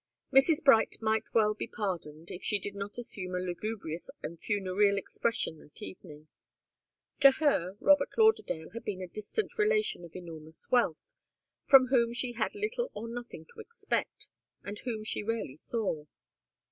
[0.33, 0.63] Mrs.
[0.63, 5.59] Bright might well be pardoned if she did not assume a lugubrious and funereal expression
[5.59, 6.27] that evening.
[7.19, 10.97] To her, Robert Lauderdale had been a distant relation of enormous wealth,
[11.65, 14.27] from whom she had little or nothing to expect,
[14.63, 16.05] and whom she rarely saw.